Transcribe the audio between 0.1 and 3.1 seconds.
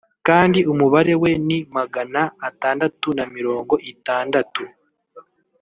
kandi umubare we ni magana atandatu